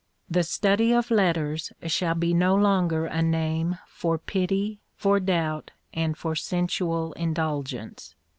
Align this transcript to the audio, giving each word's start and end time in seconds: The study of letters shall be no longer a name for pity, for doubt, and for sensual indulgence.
The 0.31 0.41
study 0.41 0.91
of 0.95 1.11
letters 1.11 1.71
shall 1.85 2.15
be 2.15 2.33
no 2.33 2.55
longer 2.55 3.05
a 3.05 3.21
name 3.21 3.77
for 3.87 4.17
pity, 4.17 4.81
for 4.95 5.19
doubt, 5.19 5.69
and 5.93 6.17
for 6.17 6.33
sensual 6.33 7.13
indulgence. 7.13 8.15